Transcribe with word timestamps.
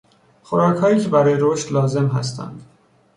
خوراکهایی 0.43 0.99
که 0.99 1.09
برای 1.09 1.37
رشد 1.39 1.71
لازم 1.71 2.07
هستند 2.07 2.63